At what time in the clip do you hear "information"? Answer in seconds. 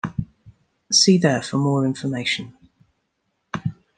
1.85-2.57